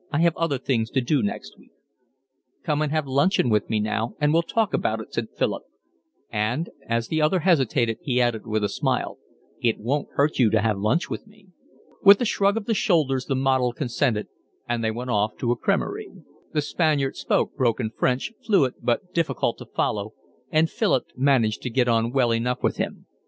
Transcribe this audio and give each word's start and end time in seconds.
"I 0.11 0.21
have 0.21 0.35
other 0.35 0.57
things 0.57 0.89
to 0.93 1.01
do 1.01 1.21
next 1.21 1.59
week." 1.59 1.73
"Come 2.63 2.81
and 2.81 2.91
have 2.91 3.05
luncheon 3.05 3.51
with 3.51 3.69
me 3.69 3.79
now, 3.79 4.15
and 4.19 4.33
we'll 4.33 4.41
talk 4.41 4.73
about 4.73 4.99
it," 4.99 5.13
said 5.13 5.27
Philip, 5.37 5.61
and 6.31 6.71
as 6.87 7.07
the 7.09 7.21
other 7.21 7.41
hesitated, 7.41 7.99
he 8.01 8.19
added 8.19 8.47
with 8.47 8.63
a 8.63 8.67
smile: 8.67 9.19
"It 9.61 9.77
won't 9.77 10.09
hurt 10.13 10.39
you 10.39 10.49
to 10.49 10.73
lunch 10.75 11.07
with 11.11 11.27
me." 11.27 11.49
With 12.01 12.19
a 12.19 12.25
shrug 12.25 12.57
of 12.57 12.65
the 12.65 12.73
shoulders 12.73 13.25
the 13.25 13.35
model 13.35 13.73
consented, 13.73 14.27
and 14.67 14.83
they 14.83 14.89
went 14.89 15.11
off 15.11 15.37
to 15.37 15.51
a 15.51 15.55
cremerie. 15.55 16.09
The 16.51 16.63
Spaniard 16.63 17.15
spoke 17.15 17.55
broken 17.55 17.91
French, 17.95 18.33
fluent 18.43 18.77
but 18.83 19.13
difficult 19.13 19.59
to 19.59 19.67
follow, 19.67 20.15
and 20.49 20.67
Philip 20.67 21.03
managed 21.15 21.61
to 21.61 21.69
get 21.69 21.87
on 21.87 22.11
well 22.11 22.31
enough 22.33 22.63
with 22.63 22.77
him. 22.77 23.05